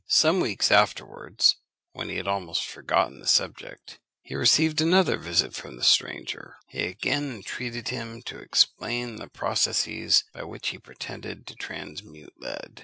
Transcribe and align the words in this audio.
Some 0.07 0.39
weeks 0.39 0.71
afterwards, 0.71 1.57
when 1.91 2.09
he 2.09 2.15
had 2.15 2.27
almost 2.27 2.65
forgotten 2.65 3.19
the 3.19 3.27
subject, 3.27 3.99
he 4.23 4.33
received 4.33 4.81
another 4.81 5.15
visit 5.15 5.53
from 5.53 5.75
the 5.77 5.83
stranger. 5.83 6.57
He 6.65 6.85
again 6.87 7.29
entreated 7.31 7.89
him 7.89 8.23
to 8.23 8.39
explain 8.39 9.17
the 9.17 9.27
processes 9.29 10.23
by 10.33 10.41
which 10.45 10.69
he 10.69 10.79
pretended 10.79 11.45
to 11.45 11.53
transmute 11.55 12.33
lead. 12.41 12.79